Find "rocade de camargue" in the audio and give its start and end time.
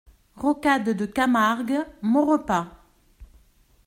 0.35-1.85